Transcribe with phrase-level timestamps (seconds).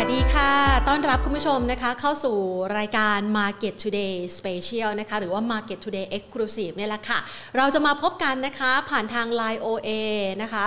[0.00, 0.52] สวัสดีค่ะ
[0.88, 2.36] ต้อนรับคุณผู้ชมนะคะ เข้าสู่
[2.78, 7.18] รายการ Market Today Special นะคะ หรือว่า Market Today Exclusive เนี่ยแหละค่ะ
[7.56, 9.90] เราจะมาพบกันนะคะผ่านทาง Line OA
[10.42, 10.66] นะคะ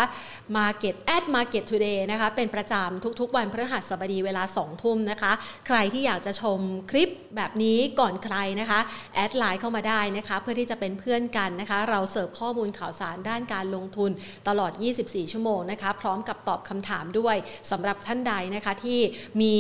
[0.58, 5.32] Market at Market Today นะคะ เป็นประจำทุกๆ วันพฤหัสบดีเวลา 2 ทุ่มนะคะ
[5.68, 6.60] ใครที่อยากจะชม
[6.92, 8.80] คลิปแบบนี้ก่อนใครนะคะ
[9.16, 14.12] แอดไลน์เข้ามาได้นะคะ เพื่อที่จะเป็นเพื่อนกันนะคะ เราเสิร์ฟข้อมูลข่าวสารด้านการลงทุน
[14.48, 14.72] ตลอด
[15.02, 17.36] 24 ชั่วโมงนะคะ พร้อมกับตอบคำถามด้วย
[17.72, 19.00] สำหรับท่านใดนะคะที่
[19.42, 19.56] มี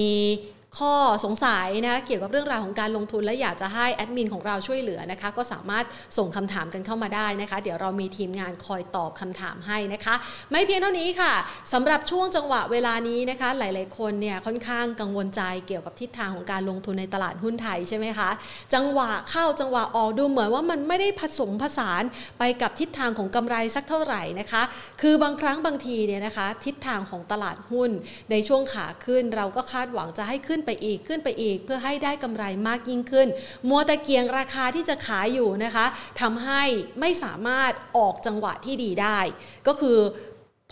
[0.78, 0.94] ข้อ
[1.26, 5.86] สงสัยนะเกี่ยวกับเรื่องราวของการลงทุน และอยากจะให้แอดมินของเราช่วยเหลือนะคะก็สามารถ
[6.18, 10.16] ส่งคำถามกันเข้ามาได้นะคะ เดี๋ยวเรามีทีมงานคอยตอบคำถามให้นะคะ
[10.52, 11.34] ไม่เพียงเท่านี้ค่ะ
[11.74, 18.30] สำหรับช่วงจังหวะเวลานี้นะคะ หลาย ๆ คนเนี่ยค่อนข้างกังวลใจเกี่ยวกับทิศทางของการลงทุนในตลาดหุ้นไทยใช่ไหมคะ
[18.74, 22.04] จังหวะเข้าจังหวะออกดูเหมือนว่ามันไม่ได้ผสมผสาน
[22.40, 24.62] ไปกับทิศทางของกำไรสักเท่าไหร่นะคะ
[25.02, 27.90] คือบางครั้งบางทีเนี่ยนะคะทิศทางของตลาดหุ้น
[28.32, 33.28] ในช่วงขาขึ้นเราก็คาดหวังจะให้ขึ้นนไปอีกขึ้นไปอีก เพื่อให้ได้กำไรมากยิ่งขึ้น
[33.70, 35.86] มัวตะเกียงราคาที่จะขายอยู่นะคะ
[36.22, 36.64] ทำให้
[37.00, 39.20] ไม่สามารถออกจังหวะที่ดีได้
[39.68, 40.00] ก็คือ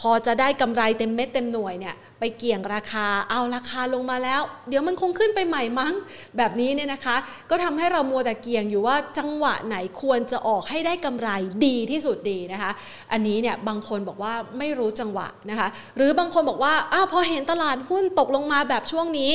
[0.01, 5.93] พอจะได้กำไรเต็มเม็ดเต็มหน่วยเนี่ยไปเกี่ยงราคาเอาราคาลงมาแล้ว เดี๋ยวมันคงขึ้นไปใหม่มั้ง
[6.37, 7.15] แบบนี้เนี่ยนะคะ
[7.49, 11.29] ก็ทำให้เรามัวแต่เกี่ยงอยู่ว่าจังหวะไหนควรจะออกให้ได้กำไร
[11.65, 12.71] ดีที่สุดดีนะคะ
[13.11, 19.31] อันนี้เนี่ยบางคนบอกว่าไม่รู้จังหวะนะคะ หรือบางคนบอกว่าอ้าวพอเห็นตลาดหุ้นตกลงมาแบบช่วงนี้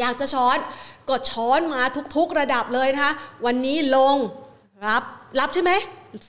[0.00, 0.58] อยากจะช้อน
[1.08, 1.82] ก็ช้อนมา
[2.16, 3.12] ทุกๆระดับเลยนะคะ
[3.46, 4.16] วันนี้ลง
[4.86, 5.02] รับ
[5.38, 5.72] รับใช่ไหม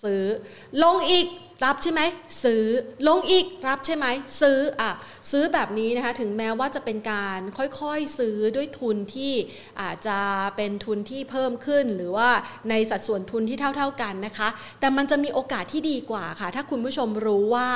[0.04, 0.26] ซื้อ
[0.84, 1.26] ลงอีก
[1.66, 2.02] รับใช่ไหม
[2.44, 2.64] ซื้อ
[3.08, 4.06] ลงอีกรับใช่ไหม
[4.42, 4.92] ซื้ออะ
[5.32, 9.34] ซื้อแบบนี้นะคะถึงแม้ว่าจะเป็นการค่อยๆซื้อด้วยทุนที่
[9.82, 10.20] อาจจะ
[10.56, 12.30] เป็นทุนที่เพิ่มขึ้น หรือว่า
[12.70, 17.70] ในสัดส่วนทุนที่เท่า ๆกันนะคะ แต่มันจะมีโอกาสที่ดีกว่าค่ะ ถ้าคุณผู้ชมรู้ว่า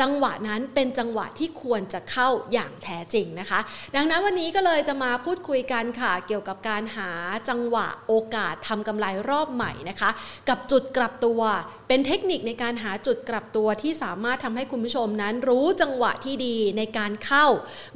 [0.00, 3.60] จังหวะนั้นเป็นจังหวะที่ควรจะเข้าอย่างแท้จริงนะคะ
[3.96, 7.10] ดังนั้นวันนี้ก็เลยจะมาพูดคุยกันค่ะ เกี่ยวกับการหา
[7.48, 10.10] จังหวะโอกาสทำกำไรรอบใหม่นะคะ
[10.48, 11.40] กับจุดกลับตัว
[11.88, 17.46] เป็นเทคนิคในการหาจุดกลับตัวที่สามารถทำให้คุณผู้ชมนั้นรู้จังหวะที่ดีในการเข้า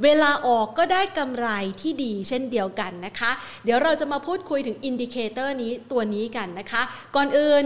[0.03, 1.47] เวลาออกก็ได้กำไร
[1.81, 3.31] ที่ดีเช่นเดียวกันนะคะ
[3.63, 6.81] เดี๋ยวเราจะมาพูดคุยถึง indicator นี้ตัวนี้กันนะคะ
[7.15, 7.63] ก่อนอื่น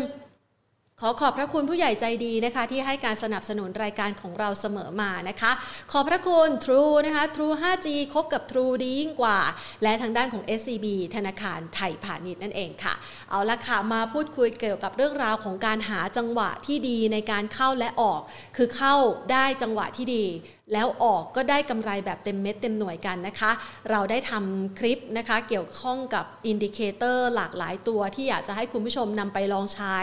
[1.03, 5.51] ขอขอบพระคุณผู้ใหญ่ใจดีนะคะ ที่ให้การสนับสนุนรายการของเราเสมอมานะคะ
[5.91, 9.37] ขอบพระคุณ True นะคะ True 5G คบกับ True ดียิ่งกว่า
[9.83, 10.85] และทางด้านของ SCB
[11.15, 12.93] ธนาคารไทยพาณิชย์นั่นเองค่ะ
[13.29, 18.21] เอาละค่ะมาพูดคุยเกี่ยวกับเรื่องราวของการหาจังหวะที่ดีในการเข้าและออก
[18.57, 18.95] คือเข้า
[19.31, 20.25] ได้จังหวะที่ดี
[20.73, 23.51] แล้วออกก็ได้กำไรแบบเต็มเม็ดเต็มหน่วยกันนะคะ
[23.91, 29.97] เราได้ทำคลิปนะคะเกี่ยวข้องกับ indicator หลากหลายตัวที่อยากจะให้คุณผู้ชมนำไปลองใช้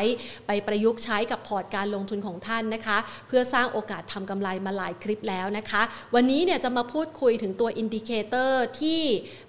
[0.47, 2.99] ไปประยุกต์ใช้กับพอร์ตการลงทุนของท่านนะคะ
[3.29, 5.83] เพื่อสร้างโอกาสทำกำไรมาหลายคลิปแล้วนะคะ
[6.15, 9.01] วันนี้เนี่ยจะมาพูดคุยถึงตัว indicator ที่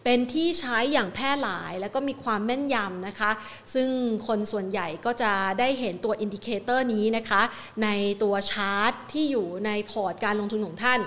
[0.03, 3.31] เป็นที่ใช้อย่างแพร่หลาย แล้วก็มีความแม่นยำนะคะ
[3.74, 3.90] ซึ่ง
[4.28, 7.41] คนส่วนใหญ่ก็จะได้เห็นตัว indicator นี้นะคะ
[7.84, 7.90] ใน
[8.24, 11.00] ตัวชาร์ตที่อยู่ในพอร์ตการลงทุนของท่าน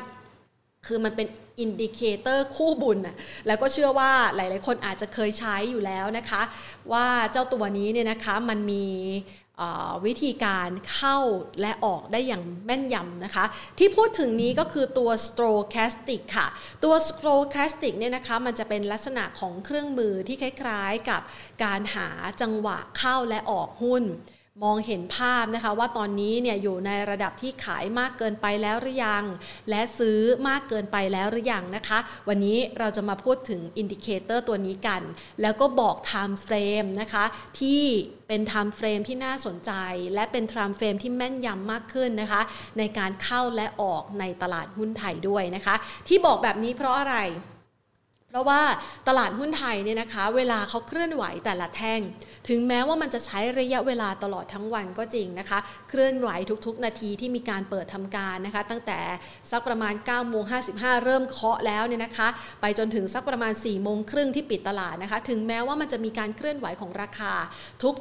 [0.87, 1.29] คือมันเป็น
[1.61, 3.17] indicator คู่บุญน่ะ
[3.47, 6.43] แล้วก็เชื่อว่าหลาย ๆ คนอาจจะเคยใช้อยู่แล้วนะคะ
[6.93, 8.85] ว่าเจ้าตัวนี้เนี่ยนะคะมันมี
[10.07, 11.19] วิธีการเข้า
[11.61, 13.45] และออกได้อย่างแม่นยำนะคะ
[13.79, 16.47] ที่พูดถึงนี้ก็คือตัว stochastic ค่ะ
[16.85, 21.23] ตัว stochastic เนี่ยนะคะมันจะเป็นลักษณะของเครื่องมือที่คล้าย ๆ กับ
[21.65, 22.09] การหา
[22.41, 24.05] จังหวะเข้าและออกหุ้น
[24.65, 29.25] มองเห็นภาพนะคะว่าตอนนี้เนี่ยอยู่ในระดับที่ขายมากเกินไปแล้วหรือยัง
[29.71, 31.99] และซื้อมากเกินไปแล้วหรือยังนะคะ
[32.29, 35.03] วันนี้เราจะมาพูดถึง indicator ตัวนี้กัน
[35.43, 37.25] แล้วก็บอก time frame นะคะ
[37.61, 37.83] ที่
[38.29, 39.73] เป็น time frame ที่น่าสนใจ
[40.15, 42.43] และเป็น time frame ที่แม่นยำมากขึ้นนะคะ
[42.79, 45.75] ในการเข้าและออกในตลาดหุ้นไทยด้วยนะคะ
[46.09, 47.19] ที่บอกแบบนี้เพราะอะไร
[48.33, 48.63] เพราะว่า
[49.09, 52.01] ตลาดหุ้นไทยเนี่ยนะคะ เวลาเขาเคลื่อนไหวแต่ละแท่ง
[52.49, 56.29] ถึงแม้ว่ามันจะใช้ระยะเวลาตลอดทั้งวันก็จริงนะคะ เคลื่อนไหว
[56.67, 59.01] ทุกๆ นาทีที่มีการเปิดทำการนะคะ ตั้งแต่
[59.51, 62.29] สักประมาณ9โมง55เริ่มเคาะแล้วเนี่ยนะคะ
[62.61, 67.33] ไปจนถึงสักประมาณ4โมงครึ่งที่ปิดตลาดนะคะ ถึงแม้ว่ามันจะมีการเคลื่อนไหวของราคา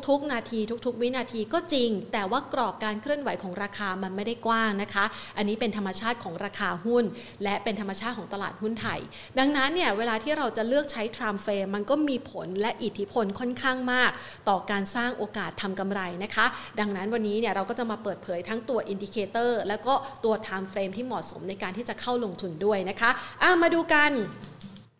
[0.07, 5.05] ทุกๆ นาที ทุก ๆ วินาทีก็จริง แต่ว่ากรอบการเคลื่อนไหวของราคามันไม่ได้กว้างนะคะ
[5.38, 7.03] อันนี้เป็นธรรมชาติของราคาหุ้น
[7.44, 9.00] และเป็นธรรมชาติของตลาดหุ้นไทย
[9.39, 14.12] ดังนั้นเนี่ยเวลาที่เราจะเลือกใช้ time frame มันก็มีผลและอิทธิพลค่อนข้างมาก
[14.50, 16.45] ต่อการสร้างโอกาสทำกำไรนะคะ
[16.79, 24.12] ดังนั้นวันนี้เนี่ยเราก็จะมาเปิดเผยทั้งตัว indicator แล้วก็ตัว time frame ที่เหมาะสมในการที่จะเข้าลงทุนด้วยนะคะมาดูกัน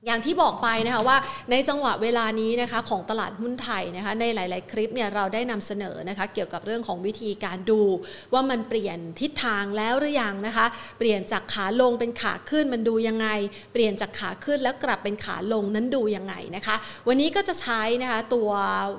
[0.06, 1.18] อย่างที่บอกไปนะคะว่า
[1.51, 7.81] ในจังหวะเวลานี้นะคะของตลาดหุ้นไทยนะคะในหลาย ๆ คลิปเนี่ยเราได้นำเสนอนะคะเกี่ยวกับเรื่องของวิธีการดู
[8.33, 10.65] ว่ามันเปลี่ยนทิศทางแล้วหรือยังนะคะ
[11.00, 13.27] เปลี่ยนจากขาลงเป็นขาขึ้นมันดูยังไง
[13.74, 16.75] เปลี่ยนจากขาขึ้นแล้วกลับเป็นขาลงนั้นดูยังไงนะคะ
[17.07, 18.50] วันนี้ก็จะใช้นะคะตัว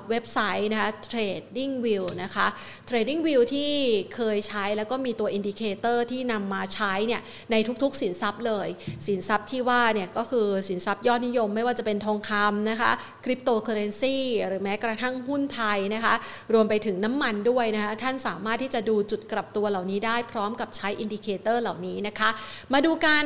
[0.09, 2.47] เว็บไซต์นะคะ Trading View นะคะ
[2.89, 3.71] Trading View ที่
[4.15, 7.21] เคยใช้แล้วก็มีตัว indicator ที่นำมาใช้เนี่ย
[7.51, 8.67] ในทุก ๆ สินทรัพย์เลย
[9.07, 12.91] สินทรัพย์ที่ว่าเนี่ยก็คือสินทรัพย์ยอดนิยม ไม่ว่าจะเป็นทองคำนะคะ
[13.25, 14.15] คริปโตเคอเรนซี
[14.47, 16.13] หรือแม้กระทั่งหุ้นไทยนะคะ
[16.53, 22.29] รวมไปถึงน้ำมันด้วยนะคะท่านสามารถที่จะดูจุดกลับตัวเหล่านี้ได้พร้อมกับใช้ indicator เหล่านี้นะคะ
[22.73, 23.25] มาดูกัน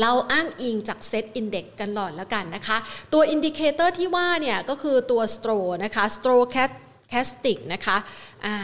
[0.00, 2.76] เราอ้างอิงจาก SET Index กันก่อนแล้วกันนะคะ
[3.12, 7.96] ตัว indicator ที่ว่าเนี่ยก็คือตัว STO นะคะ Stochastic นะคะ
[8.46, 8.56] อ่า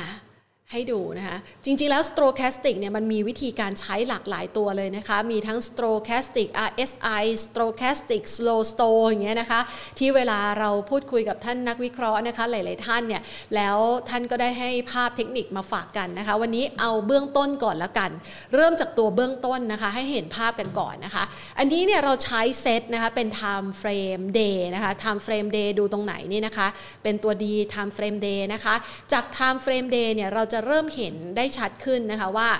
[0.72, 9.61] ให้ดูนะคะ จริงๆแล้ว stochastic เนี่ยมันมีวิธีการใช้หลากหลายตัวเลยนะคะ มีทั้ง stochastic RSI stochastic slow sto อย่างเงี้ยนะคะ
[9.99, 13.22] ที่เวลาเราพูดคุยกับท่านนักวิเคราะห์นะคะ หลายๆท่านเนี่ย
[13.55, 13.76] แล้ว
[14.08, 18.11] ท่านก็ได้ให้ภาพเทคนิคมาฝากกันนะคะ วันนี้เอาเบื้องต้นก่อนละกัน
[18.55, 21.25] เริ่มจากตัวเบื้องต้นนะคะ ให้เห็นภาพกันก่อนนะคะ
[21.58, 26.69] อันนี้เนี่ยเราใช้เซตนะคะ เป็น time frame day นะคะ time frame day ดูตรงไหนนี่นะคะ
[27.02, 27.44] เป็นตัว D
[27.75, 28.75] time frame day นะคะ
[29.12, 32.51] จาก time frame day เนี่ยเราจะเริ่มเห็นได้ชัดขึ้นนะคะว่า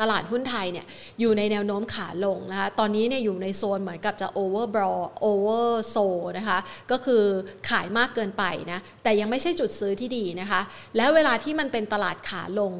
[0.00, 0.86] ตลาดหุ้นไทยเนี่ย
[1.20, 6.58] อยู่ในแนวโน้มขาลงนะคะ ตอนนี้เนี่ยอยู่ในโซนเหมือนกับจะ over broad over sold นะคะ
[6.90, 7.22] ก็คือ
[7.68, 10.60] ขายมากเกินไปนะ แต่ยังไม่ใช่จุดซื้อที่ดีนะคะ
[10.96, 12.74] แล้วเวลาที่มันเป็นตลาดขาลง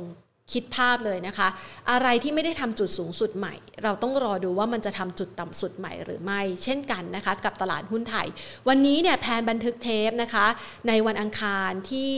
[0.53, 1.49] คิดภาพเลยนะคะ
[1.91, 8.27] อะไรที่ไม่ได้ทำจุดสูงสุดใหม่ เราต้องรอดูว่ามันจะทำจุดต่ำสุดใหม่หรือไม่ เช่นกันนะคะ กับตลาดหุ้นไทย
[8.69, 10.47] วันนี้เนี่ยแพนบันทึกเทปนะคะ
[10.89, 12.13] ในวันอังคารที่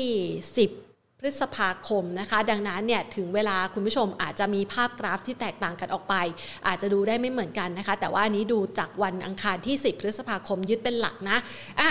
[0.66, 0.81] 10
[1.26, 6.14] พฤษภาคมนะคะ ดังนั้นเนี่ยถึงเวลาคุณผู้ชมอาจจะมีภาพกราฟที่แตกต่างกันออกไป
[6.66, 11.38] อาจจะดูได้ไม่เหมือนกันนะคะ แต่ว่าอันนี้ดูจากวันอังคารที่ 10 พฤษภาคมยึดเป็นหลักนะ
[11.80, 11.90] อะ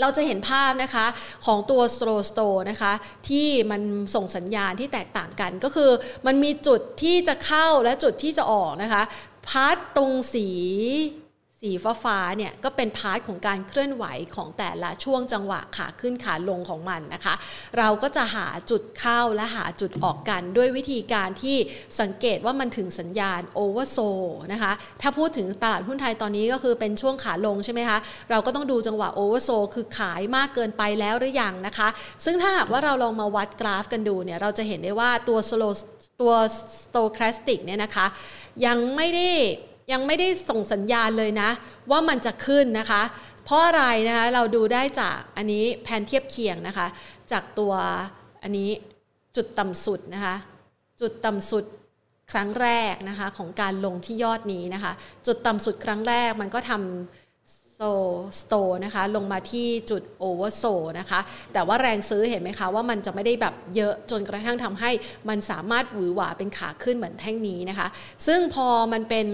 [0.00, 1.06] เราจะเห็นภาพนะคะ
[1.46, 2.92] ของตัว slow sto นะคะ
[3.28, 3.82] ที่มัน
[4.14, 5.90] ส่งสัญญาณที่แตกต่างกันก็คือ
[6.26, 9.02] มันมีจุดที่จะเข้าและจุดที่จะออกนะคะ
[9.48, 10.48] part ตรงสี
[11.66, 14.04] สีฟ้าฟ้าเนี่ยก็เป็น part ของการเคลื่อนไหว
[14.34, 17.34] ของแต่ละช่วงจังหวะขาขึ้นขาลงของมันนะคะ
[17.78, 21.56] เราก็จะหาจุดเข้าและหาจุดออกกันด้วยวิธีการที่
[22.00, 23.98] สังเกตว่ามันถึงสัญญาณ oversold
[24.52, 24.72] นะคะ
[25.02, 27.98] ถ้าพูดถึงตลาดหุ้นไทยตอนนี้ก็คือเป็นช่วงขาลงใช่ไหมคะ
[28.30, 31.88] เราก็ต้องดูจังหวะ oversold คือขายมากเกินไปแล้วหรือยังนะคะ
[32.24, 35.64] ซึ่งถ้าหากว่าเราลองมาวัดกราฟกันดูเนี่ยเราจะเห็นได้ว่าตัว slow
[36.20, 36.32] ตัว
[36.82, 38.06] stochastic เนี่ยนะคะ
[38.66, 39.28] ยังไม่ได้
[39.92, 41.50] ยังไม่ได้ส่งสัญญาณเลยนะ
[41.90, 43.02] ว่ามันจะขึ้นนะคะ
[43.44, 46.86] เพราะอะไรนะคะเราดูได้จากอันนี้แผนเทียบเคียงนะคะ
[47.32, 47.72] จากตัว
[48.42, 48.70] อันนี้
[49.36, 50.36] จุดต่ำสุดนะคะ
[51.00, 51.64] จุดต่ำสุด
[52.32, 54.92] ครั้งแรกนะคะของการลงที่ยอดนี้นะคะ
[55.26, 57.80] จุดต่ำสุดครั้งแรกมันก็ทำ slow
[58.40, 60.64] sto นะคะลงมาที่จุด oversold
[60.98, 61.20] นะคะ
[61.52, 64.90] แต่ว่าแรงซื้อเห็นไหมคะว่ามันจะไม่ได้แบบเยอะจนกระทั่งทำให้
[65.28, 67.88] มันสามารถหวือหวาเป็นขาขึ้นเหมือนแท่งนี้นะคะ
[68.26, 69.26] ซึ่งพอมันเป็น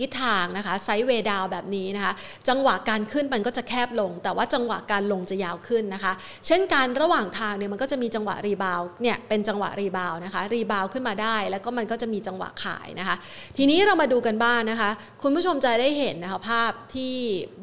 [0.00, 2.12] ทิศทางนะคะ sideway down แบบนี้นะคะ
[2.48, 6.12] จังหวะการขึ้นมันก็จะแคบลง แต่ว่าจังหวะการลงจะยาวขึ้นนะคะ
[6.46, 13.16] เช่นการระหว่างทางเนี่ยมันก็จะมีจังหวะ rebound เนี่ยเป็นจังหวะ rebound นะคะ rebound ขึ้นมาได้ แล้วก็มันก็จะมีจังหวะขายนะคะ
[13.56, 14.90] ทีนี้เรามาดูกันบ้างนะคะ
[15.22, 17.14] คุณผู้ชมจะได้เห็นนะคะภาพที่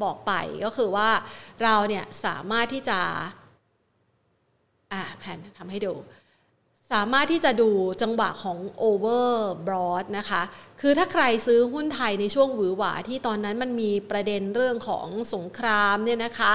[0.04, 0.32] บอกไป
[0.66, 1.10] ก็คือว่า
[1.64, 3.00] เราเนี่ยสามารถที่จะ
[4.94, 5.94] อ่าแผนทำให้ดู
[6.94, 7.70] สามารถที่จะดู
[8.02, 8.58] จังหวะของ
[8.90, 10.42] overbought นะคะ
[10.82, 16.54] คือถ้าใครซื้อหุ้นไทยในช่วงหวือหวาที่ตอนนั้นมันมีประเด็นเรื่องของสงครามเนี่ยนะคะ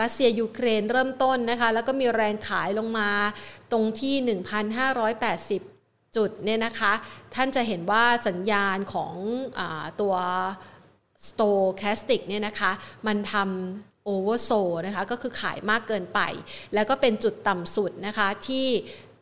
[0.00, 3.10] รัสเซียยูเครนเริ่มต้นนะคะ แล้วก็มีแรงขายลงมา
[3.72, 4.14] ตรงที่
[5.36, 6.92] 1,580 จุดเนี่ยนะคะ
[7.34, 9.14] ท่านจะเห็นว่าสัญญาณของ
[9.58, 9.60] อ
[10.00, 10.14] ตัว
[11.28, 12.70] stochastic เนี่ยนะคะ
[13.06, 14.50] มันทำโอเวอร์โซ
[14.86, 16.20] นะคะก็คือขายมากเกินไป
[16.74, 18.66] แล้วก็เป็นจุดต่ำสุดนะคะที่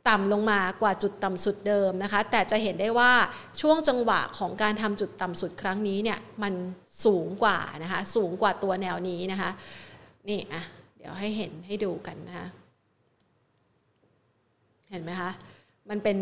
[0.09, 3.12] ต่ำลงมากว่าจุดต่ำสุดเดิมนะคะ แต่จะเห็นได้ว่า
[3.61, 6.55] ช่วงจังหวะของการทำจุดต่ำสุดครั้งนี้เนี่ยมัน
[7.05, 9.50] สูงกว่านะคะสูงกว่าตัวแนวนี้นะคะ
[10.29, 10.62] นี่อะ
[10.99, 12.47] เดี๋ยวให้เห็นให้ดูกันนะคะ
[14.91, 15.31] เห็นไหมคะ
[15.91, 16.19] มันเป็น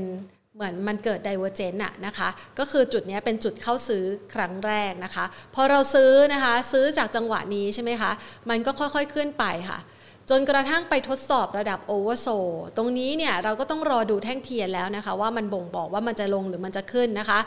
[0.54, 2.28] เหมือนมันเกิดไดเวอร์เจนอะนะคะ
[2.58, 5.24] ก็คือจุดนี้เป็นจุดเข้าซื้อครั้งแรกนะคะ
[5.54, 8.12] พอเราซื้อนะคะซื้อจากจังหวะนี้ใช่ไหมคะ
[8.50, 9.78] มันก็ค่อยๆขึ้นไปค่ะ
[10.30, 12.28] จนกระทั่งไปทดสอบระดับ oversold
[12.76, 17.38] ตรงนี้เนี่ยเราก็ต้องรอดูแท่งเทียนแล้วนะคะ ว่ามันบ่งบอกว่ามันจะลงหรือมันจะขึ้นนะคะ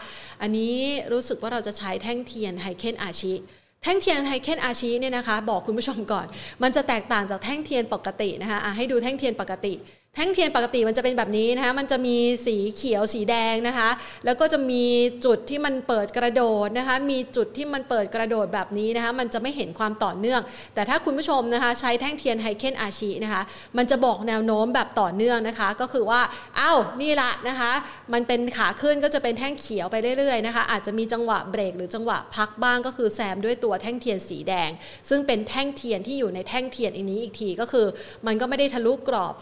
[0.41, 0.75] อันนี้
[1.13, 3.34] รู้สึกว่าเราจะใช้แท่งเทียน Heikin Ashi
[3.83, 6.27] แท่งเทียน Heikin Ashi เนี่ยนะคะ บอกคุณผู้ชมก่อน
[6.63, 9.74] มันจะแตกต่างจากแท่งเทียนปกตินะคะ ให้ดูแท่งเทียนปกติ
[10.16, 13.89] แท่งเทียนปกติมันจะเป็นแบบนี้นะคะ มันจะมีสีเขียวสีแดงนะคะ
[14.25, 14.84] แล้วก็จะมี
[15.25, 20.42] จุดที่มันเปิดกระโดดนะคะ มีจุดที่มันเปิดกระโดดแบบนี้นะคะ มันจะไม่เห็นความต่อเนื่อง
[20.74, 23.42] แต่ถ้าคุณผู้ชมนะคะใช้แท่งเทียน Heikin Ashi นะคะ
[23.78, 26.22] มันจะบอกแนวโน้มแบบต่อเนื่องนะคะ ก็คือว่า
[26.58, 27.72] เอ้านี่ละนะคะ
[28.13, 34.70] มันเป็นขาขึ้นก็จะเป็นแท่งเขียวไปเรื่อยๆนะคะ อาจจะมีจังหวะเบรกหรือจังหวะพักบ้างก็คือแซมด้วยตัวแท่งเทียนสีแดง
[35.10, 37.86] ซึ่งเป็นแท่งเทียนที่อยู่ในแท่งเทียนอันนี้อีกทีก็คือ
[38.28, 39.36] มันก็ไม่ได้ทะลุกรอบ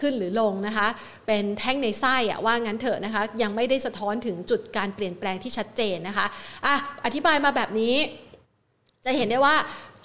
[0.00, 0.88] ขึ้นหรือลงนะคะ
[1.26, 6.26] เป็นแท่งในไส้อะว่างั้นเถอะนะคะ ยังไม่ได้สะท้อนถึงจุดการเปลี่ยนแปลงที่ชัดเจนนะคะ
[6.66, 7.94] อะอธิบายมาแบบนี้
[9.04, 9.56] จะเห็นได้ว่า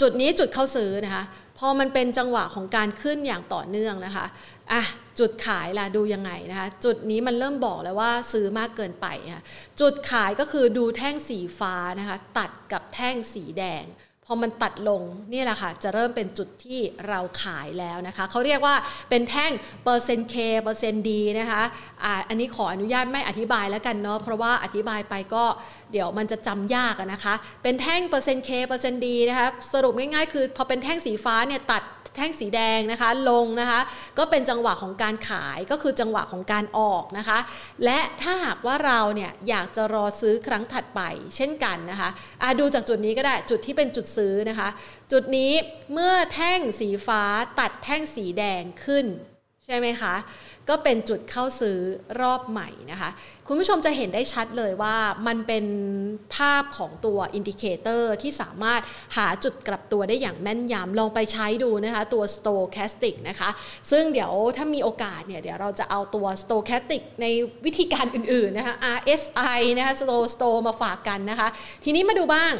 [0.02, 1.24] จุดนี้จุดเข้าซื้อนะคะ
[1.58, 4.26] พอมันเป็นจังหวะของการขึ้นอย่างต่อเนื่องนะคะ
[4.72, 4.82] อะ
[5.20, 9.44] จุดขายล่ะดูยังไงนะคะจุดนี้มันเริ่มบอกแล้วว่าซื้อมากเกินไปค่ะ
[9.80, 13.84] จุดขายก็คือดูแท่งสีฟ้านะคะตัดกับแท่งสีแดง
[14.28, 15.02] พอมันตัดลง
[15.32, 18.76] นี่แหละค่ะ จะเริ่มเป็นจุดที่เราขายแล้วนะคะเขาเรียกว่า
[19.10, 19.52] เป็นแท่ง
[19.84, 21.64] เปอร์เซ็นต์เคเปอร์เซ็นต์ดีนะคะ
[22.04, 25.46] อ่าอันนี้ขออนุญาตไม่อธิบายแล้วกันเนาะเพราะว่าอธิบายไปก็
[25.92, 31.84] เดี๋ยวมันจะจำยากนะคะ เป็นแท่งเปอร์เซ็นต์เคเปอร์เซ็นต์ดีนะคะสรุปง่ายๆ คือพอเป็นแท่งสีฟ้าเนี่ยตัด
[32.18, 33.80] แท่งสีแดงนะคะลงนะคะ
[34.18, 37.40] ก็เป็นจังหวะของการขายก็คือจังหวะของการออกนะคะ
[37.86, 41.02] และถ้าหากว่าเราเนี่ยอยากจะรอซื้อครั้งถัดไป
[41.36, 44.70] เช่นกันนะคะะดูจากจุดนี้ก็ได้จุดที่เป็นจุดซื้อนะคะ
[45.12, 45.52] จุดนี้
[45.94, 47.24] เมื่อแท่งสีฟ้า
[47.60, 49.08] ตัดแท่งสีแดงขึ้น
[49.68, 50.16] ใช่ไหมคะ
[50.70, 51.80] ก็เป็นจุดเข้าซื้อ
[52.22, 53.10] รอบใหม่นะคะ
[53.48, 54.96] คุณผู้ชมจะเห็นได้ชัดเลยว่า
[55.28, 55.66] มันเป็น
[56.36, 58.82] ภาพของตัว indicator ที่สามารถ
[59.18, 63.50] หาจุดกลับตัวได้อย่างแม่นยำลองไปใช้ดูนะคะ ตัว Stochastic นะคะ
[63.92, 67.26] ซึ่งเดี๋ยวถ้ามีโอกาสเนี่ย เดี๋ยวเราจะเอาตัว Stochastic ใน
[67.66, 71.48] วิธีการอื่นๆนะคะ RSI นะคะ slow sto มาฝากกันนะคะ
[71.84, 72.54] ทีนี้มาดูบ้าง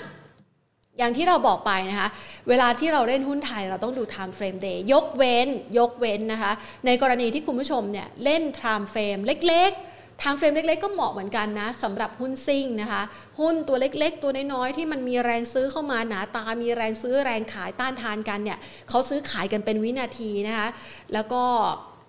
[0.98, 2.10] อย่างที่เราบอกไปนะคะ
[2.50, 5.48] เวลาที่เราเล่นหุ้นไทยเราต้องดู time frame day ยกเว้น
[5.80, 6.52] ยกเว้นนะคะ
[6.86, 13.02] ในกรณีที่คุณผู้ชมเนี่ยเล่น time frame เล็กๆ time frame เล็ก ๆ ก็เหมาะเหมือนกันนะสำหรับหุ้นซิ่งนะคะ
[13.40, 18.58] หุ้นตัวเล็กๆ ตัวน้อยๆ ที่มันมีแรงซื้อเข้ามาหนาตา มีแรงซื้อแรงขายต้านทานกันเนี่ย
[18.90, 20.68] เขาซื้อขายกันเป็นวินาทีนะคะ
[21.14, 21.44] แล้วก็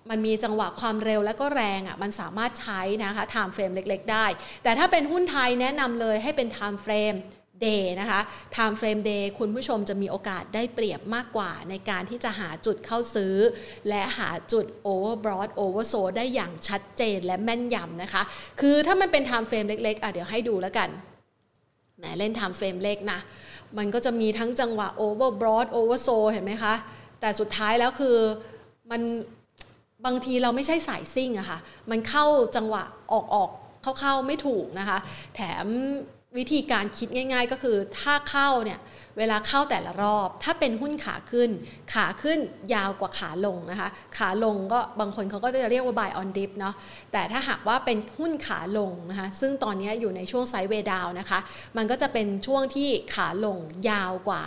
[0.09, 4.25] มันมีจังหวะความเร็วและก็แรงอะ่ะมันสามารถใช้นะคะ time frame เล็ก ๆ ได้
[4.63, 7.17] แต่ถ้าเป็นหุ้นไทยแนะนำเลยให้เป็น time frame
[7.65, 8.21] day นะคะ
[8.55, 13.35] time frame day คุณผู้ชมจะมีโอกาสได้เปรียบมากกว่าในการที่จะหาจุดเข้าซื้อ
[13.89, 18.21] และหาจุด overbought oversold ได้อย่างชัดเจนและแม่นยำนะคะ
[18.61, 20.89] คือถ้ามันเป็น time frame เล็กๆอะเดี๋ยวให้ดูแล้วกัน
[21.97, 23.19] แหมเล่น time frame เล็กนะ
[23.77, 26.73] มันก็จะมีทั้งจังหวะ overbought oversold เห็นไหมคะ
[27.19, 28.17] แต่สุดท้ายแล้วคือ
[28.91, 29.01] มัน
[30.05, 31.59] บางทีเราไม่ใช่สายซิ่งอะคะ่ะ
[31.91, 33.49] มันเข้าจังหวะออกออก
[33.99, 34.97] เข้าๆไม่ถูกนะคะ
[35.35, 35.65] แถม
[36.37, 38.79] วิธีการคิดง่าย ๆ ก็คือถ้าเข้าเนี่ย
[39.17, 41.49] เวลาเข้าแต่ละรอบ ถ้าเป็นหุ้นขาขึ้น
[41.93, 42.39] ขาขึ้น
[42.73, 46.75] ยาวกว่าขาลงนะคะ ขาลงก็บางคนเขาก็จะเรียกว่า buy on dip เนาะ
[47.11, 51.39] แต่ถ้าหากว่าเป็นหุ้นขาลงนะคะซึ่งตอนนี้อยู่ในช่วงไซด์เวดาวนะคะ
[51.77, 53.57] มันก็จะเป็นช่วงที่ขาลง
[53.89, 54.43] ยาวกว่า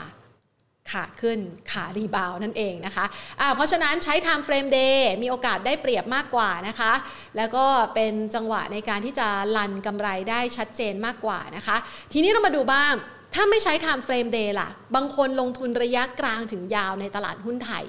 [0.91, 1.39] ขาขึ้น
[1.73, 6.93] ขารีบาวนั่นเองนะคะะเพราะฉะนั้นใช้ time frame day มีโอกาสได้เปรียบมากกว่านะคะ
[7.37, 11.77] แล้วก็เป็นจังหวะในการที่จะลันกำไรได้ชัดเจนมากกว่านะคะ
[12.13, 12.95] ทีนี้เรามาดูบ้าง
[13.35, 17.85] ถ้าไม่ใช้ time frame day ล่ะ บางคนลงทุนระยะกลางถึงยาวในตลาดหุ้นไทย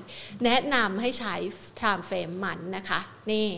[0.45, 1.35] แนะนำให้ใช้
[1.79, 2.99] time frame มันนะคะ
[3.31, 3.49] นี่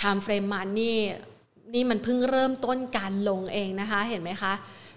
[0.00, 0.98] time frame มันนี่
[1.74, 4.52] นี่มันเพิ่งเริ่มต้นการลงเองนะคะ เห็นไหมคะ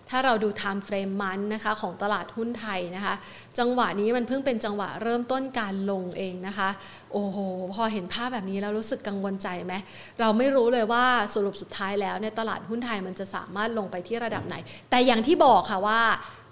[0.10, 3.16] ถ้าเราดู time frame มันนะคะของตลาดหุ้นไทยนะคะ
[3.60, 6.70] จังหวะนี้มันเพิ่งเป็นจังหวะเริ่มต้นการลงเองนะคะ
[7.14, 7.38] โอ้โห
[7.74, 9.74] พอเห็นภาพแบบนี้แล้วรู้สึกกังวลใจไหม
[10.20, 14.56] เราไม่รู้เลยว่าสรุปสุดท้ายแล้วในตลาดหุ้นไทยมันจะสามารถลงไปที่ระดับไหน
[14.90, 16.02] แต่อย่างที่บอกค่ะว่า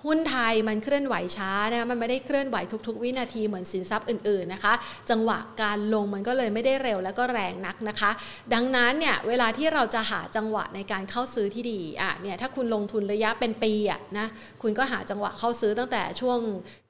[0.05, 4.73] หุ้นไทยมันเคลื่อนไหวช้านะมันไม่ได้เคลื่อนไหวทุก ๆ วินาทีเหมือนสินทรัพย์อื่นๆนะคะ
[5.09, 8.11] จังหวะการลงมันก็เลยไม่ได้เร็วแล้วก็แรงนักนะคะ
[8.53, 14.27] ดังนั้นเนี่ยเวลาที่เราจะหาจังหวะในการเข้าซื้อที่ดีอะเนี่ยถ้าคุณลงทุนระยะเป็นปีอะนะ
[14.61, 16.39] คุณก็หาจังหวะเข้าซื้อตั้งแต่ช่วง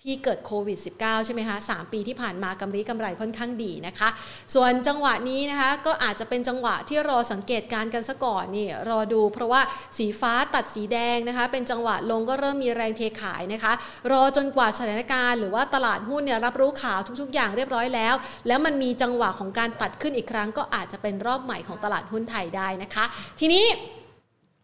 [0.04, 4.10] ที่เกิดโควิด -19 ใช่ไหมคะ3ปีที่ผ่านมากำไรกำไรค่อนข้างดีนะคะ
[4.56, 9.62] ส่วนจังหวะนี้นะคะก็อาจจะเป็นจังหวะที่รอสังเกตการกันซะก่อนนี่รอดู เพราะว่า
[9.98, 13.74] สีฟ้าตัดสีแดงนะคะ เป็นจังหวะลงก็เริ่มมีแรงเทขายนะคะ
[14.12, 18.16] รอจนกว่าสถานการณ์หรือว่าตลาดหุ้นเนี่ยรับรู้ข่าวทุก ๆ อย่างเรียบร้อยแล้ว
[18.48, 23.06] แล้วมันมีจังหวะของการตัดขึ้นอีกครั้ง ก็อาจจะเป็นรอบใหม่ของตลาดหุ้นไทยได้นะคะ
[23.40, 23.66] ทีนี้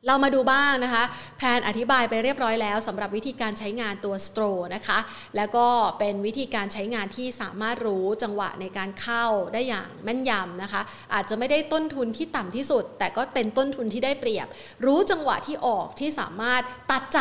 [0.07, 1.03] เรามาดูบ้างนะคะ
[1.37, 4.43] แพนอธิบายไปเรียบร้อยแล้วสำหรับวิธีการใช้งานตัวสโตร
[4.75, 4.99] นะคะ
[5.37, 5.67] แล้วก็
[5.99, 10.81] เป็นวิธีการใช้งานที่สามารถรู้จังหวะในการเข้าได้อย่างแม่นยำนะคะ
[11.13, 14.47] อาจจะไม่ได้ต้นทุนที่ต่ำที่สุด แต่ก็เป็นต้นทุนที่ได้เปรียบ
[14.85, 17.19] รู้จังหวะที่ออกที่สามารถตัดใจ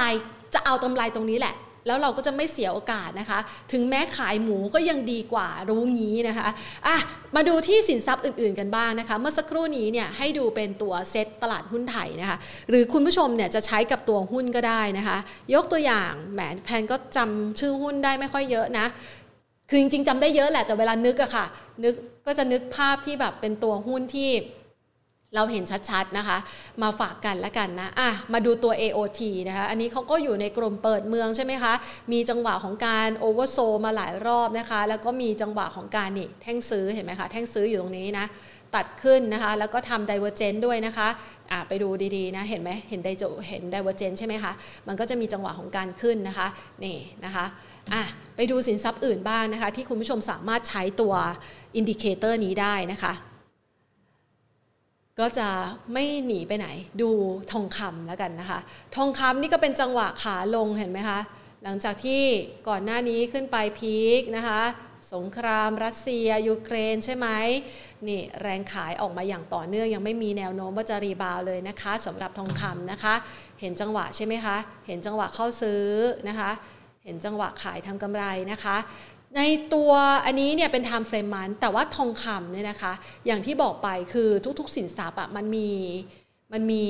[0.54, 1.56] จะเอากำไรตรงนี้แหละ
[1.86, 3.38] แล้วเราก็จะไม่เสียโอกาสนะคะ
[3.72, 6.48] ถึงแม้ขายหมูก็ยังดีกว่ารู้งี้นะคะ
[6.86, 6.96] อะ
[7.36, 12.36] มาดูที่สินทรัพย์อื่นๆกันบ้างนะคะ เมื่อสักครู่นี้เนี่ยให้ดูเป็นตัวเซ็ตตลาดหุ้นไทยนะคะ
[12.70, 15.18] หรือคุณผู้ชมเนี่ยจะใช้กับตัวหุ้นก็ได้นะคะ
[15.54, 18.86] ยกตัวอย่างแหมแพนก็จำชื่อหุ้นได้ไม่ค่อยเยอะนะ
[19.68, 21.46] คือจริงๆจำได้เยอะแหละแต่เวลานึกอะค่ะ
[21.84, 21.94] นึก
[22.26, 24.30] ก็จะนึกภาพที่แบบเป็นตัวหุ้นที่
[25.36, 26.38] เราเห็นชัดๆนะคะ
[26.82, 31.74] มาฝากกันล้วกันนะอะมาดูตัว AOT นะคะอันนี้เขาก็อยู่ในกลุ่มเปิดเมืองใช่ไหมคะ
[32.12, 38.26] มีจังหวะของการ oversold มาหลายรอบนะคะ แล้วก็มีจังหวะของการนี่แท่งซื้อเห็นไหมคะแท่งซื้ออยู่ตรงนี้นะ
[38.74, 41.08] ตัดขึ้นนะคะ แล้วก็ทำ divergence ด้วยนะคะ
[41.50, 44.52] อะไปดูดีๆนะ เห็นไหมเห็นไดจเห็น divergence ใช่ไหมคะ
[44.88, 46.46] มันก็จะมีจังหวะของการขึ้นนะคะ
[46.84, 47.44] นี่นะคะ
[47.92, 48.02] อะ
[48.36, 51.14] ไปดูสินทรัพย์อื่นบ้างนะคะ ที่คุณผู้ชมสามารถใช้ตัว
[51.76, 53.31] indicator นี้ได้นะคะ
[55.20, 55.48] ก็จะ
[55.92, 56.68] ไม่หนีไปไหน
[57.00, 57.10] ดู
[57.52, 58.60] ทองคำแล้วกันนะคะ
[58.96, 61.20] ทองคำนี่ก็เป็นจังหวะขาลงเห็นไหมคะ
[61.64, 62.22] หลังจากที่
[62.68, 64.62] ก่อนหน้านี้ขึ้นไปพีคนะคะ
[65.14, 67.28] สงครามรัสเซีย ยูเครนใช่ไหม
[68.08, 73.14] นี่แรงขายออกมาอย่างต่อเนื่อง ยังไม่มีแนวโน้มว่าจะรีบาวเลยนะคะสำหรับทองคำนะคะ
[73.60, 75.84] เห็นจังหวะใช่ไหมคะ เห็นจังหวะเข้าซื้อ
[76.28, 76.50] นะคะ
[77.04, 78.76] เห็นจังหวะขายทำกำไรนะคะ
[79.36, 79.42] ใน
[79.74, 79.90] ตัว
[80.24, 82.92] อันนี้เนี่ยเป็น time frame มัน แต่ว่าทองคำเนี่ยนะคะ
[83.26, 85.68] อย่างที่บอกไปคือทุกๆ สินทรัพย์อะมันมี
[86.52, 86.84] มันมี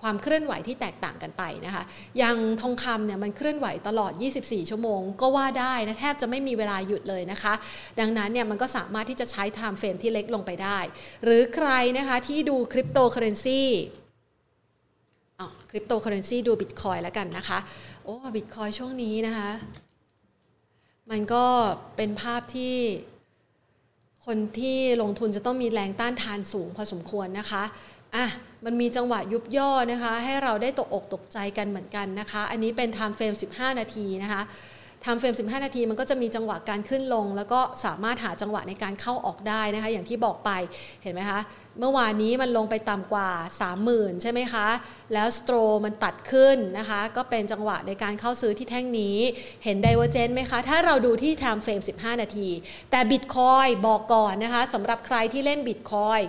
[0.00, 1.82] ความเคลื่อนไหวที่แตกต่างกันไปนะคะ
[2.18, 7.54] อย่างทองคำเนี่ยมันเคลื่อนไหวตลอด 24 ชั่วโมง ก็ว่าได้นะแทบจะไม่มีเวลาหยุดเลยนะคะ
[8.00, 10.78] ดังนั้นเนี่ยมันก็สามารถที่จะใช้ time frame ที่เล็กลงไปได้
[11.24, 13.62] หรือใครนะคะที่ดูคริปโตเคอเรนซี
[15.40, 17.58] อ๋อคริปโตเคอเรนซีดูบิตคอยน์แล้วกันนะคะ
[18.04, 19.50] โอ้บิตคอยน์ช่วงนี้นะคะ
[21.10, 21.44] มันก็
[21.96, 22.76] เป็นภาพที่
[24.26, 27.62] คนที่ลงทุนจะต้องมีแรงต้านทานสูงพอสมควรนะคะ
[28.14, 28.26] อะ
[28.64, 34.42] มันมีจังหวะยุบย่อนะคะ ให้เราได้ตกอกตกใจกันเหมือนกันนะคะ อันนี้เป็น time frame 15 นาทีนะคะ
[35.04, 40.50] ทำเฟรม 15 นาทีมันก็จะมีจังหวะการขึ้นลง แล้วก็สามารถหาจังหวะในการเข้าออกได้นะคะ อย่างที่บอกไป
[41.02, 41.40] เห็นไหมคะ
[41.80, 43.30] เมื่อวานนี้มันลงไปต่ำกว่า
[43.76, 44.66] 30,000 ใช่ไหมคะ
[45.12, 49.18] แล้วสโตรมันตัดขึ้นนะคะ ก็เป็นจังหวะในการเข้าซื้อที่แท่งนี้
[49.64, 52.48] เห็น divergence ไหมคะ ถ้าเราดูที่ time frame 15 นาที
[52.90, 56.20] แต่บิตคอยน์บอกก่อนนะคะสำหรับใครที่เล่นบิตคอยน์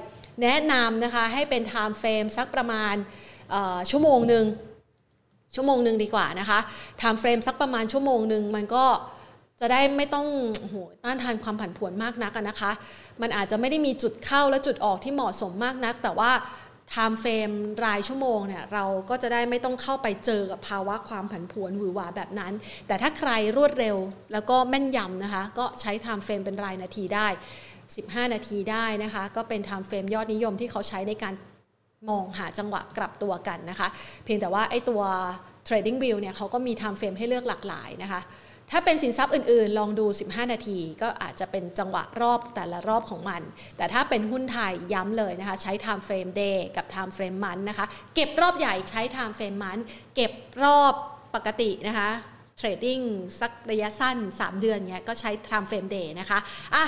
[0.41, 2.95] แนะนำนะคะให้เป็น time frame สักประมาณ
[3.89, 4.45] ชั่วโมงหนึ่ง
[5.55, 6.59] ชั่วโมงหนึ่งดีกว่านะคะ
[6.97, 8.85] time frame สักประมาณชั่วโมงหนึ่งมันก็
[9.61, 10.27] จะได้ไม่ต้อง
[10.59, 12.71] โหต้านทานความผันผวนมากนักนะคะ
[13.21, 16.31] มันอาจจะไม่ได้มีจุดเข้าและจุดออกที่เหมาะสมมากนัก แต่ว่า
[16.89, 17.51] time frame
[17.85, 22.53] รายชั่วโมงเนี่ยเราก็จะได้ไม่ต้องเข้าไปเจอกับภาวะความผันผวนหวือหวาแบบนั้น
[22.87, 23.97] แต่ถ้าใครรวดเร็ว
[24.33, 27.27] แล้วก็แม่นยำนะคะ ก็ใช้ time frame เป็นรายนาทีได้
[27.79, 31.33] 15 นาทีได้นะคะ ก็เป็น time frame ยอดนิยมที่เขาใช้ในการ
[32.07, 33.87] มองหาจังหวะกลับตัวกันนะคะ
[34.23, 35.01] เพียงแต่ว่าไอ้ตัว
[35.67, 38.21] trading view เนี่ยเขาก็มี time frame ให้เลือกหลากหลายนะคะ
[38.71, 43.41] ถ้าเป็นสินทรัพย์อื่นๆ ลองดู 15 นาที ก็อาจจะเป็นจังหวะรอบแต่ละรอบของมัน
[43.77, 47.85] แต่ถ้าเป็นหุ้นไทยย้ำเลยนะคะ ใช้ time frame day กับ time frame month นะคะ
[48.15, 49.83] เก็บรอบใหญ่ใช้ time frame month
[50.15, 50.31] เก็บ
[50.63, 50.93] รอบ
[51.35, 52.09] ปกตินะคะ
[52.57, 52.99] trading
[53.39, 56.39] สักระยะสั้น 3 เดือนเนี้ยก็ใช้ time frame day นะคะ
[56.75, 56.85] อะ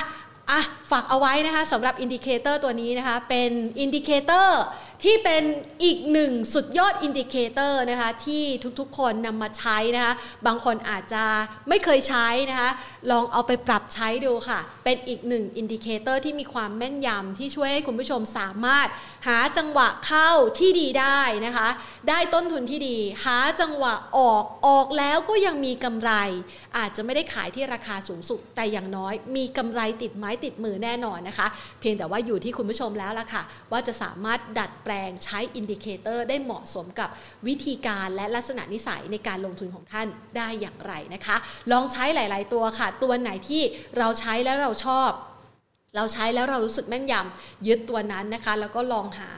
[0.50, 4.62] อะ ฝากเอาไว้นะคะสำหรับ indicator ตัวนี้นะคะเป็น indicator
[5.04, 5.43] ที่เป็น
[5.84, 8.43] อีกหนึ่งสุดยอด indicator นะคะที่
[8.80, 10.13] ทุกๆคนนำมาใช้นะคะ
[10.45, 11.23] บางคนอาจจะ
[11.69, 12.69] ไม่เคยใช้นะคะ
[13.12, 18.88] ลองเอาไปปรับใช้ดูค่ะ เป็นอีกหนึ่งอินดิเคเตอร์ที่มีความแม่นยำที่ช่วยให้คุณผู้ชมสามารถ
[19.27, 21.69] หาจังหวะเข้าที่ดีได้นะคะ
[22.10, 26.12] ได้ต้นทุนที่ดี หาจังหวะออกออกแล้วก็ยังมีกำไร
[26.77, 31.48] อาจจะไม่ได้ขายที่ราคาสูงสุดแต่อย่างน้อย มีกำไรติดไม้ติดมือแน่นอนนะคะ
[31.80, 37.10] เพียงแต่ว่าอยู่ที่คุณผู้ชมแล้วล่ะค่ะ ว่าจะสามารถดัดแปลงใช้ indicator ได้เหมาะสมกับ
[37.48, 41.36] วิธีการและลักษณะนิสัยในการลงทุนของท่านได้อย่างไรนะคะ
[41.72, 43.62] ลองใช้หลาย ๆ ตัวค่ะ ตัวไหนที่
[43.98, 45.12] เราใช้แล้วเราชอบ
[45.96, 49.32] เราใช้แล้วเรารู้สึกแม่นยำยึดตัวนั้นนะคะ แล้วก็ลองหา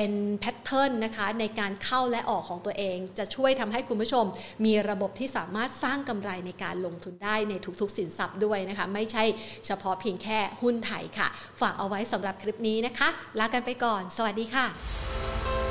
[0.00, 4.24] เป็นแพทเทิร์นนะคะในการเข้าและออกของตัวเอง จะช่วยทำให้คุณผู้ชม
[4.64, 9.24] มีระบบที่สามารถสร้างกำไรในการลงทุนได้ในทุกๆ สินทรัพย์ด้วยนะคะ ไม่ใช่
[9.66, 11.28] เฉพาะเพียงแค่หุ้นไทยค่ะ
[11.60, 13.08] ฝากเอาไว้สำหรับคลิปนี้นะคะ
[13.38, 15.67] ลากันไปก่อน สวัสดีค่ะ